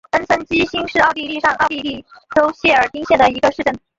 [0.13, 2.03] 恩岑基兴是奥地利上奥地利
[2.35, 3.75] 州谢尔丁县的一个市镇。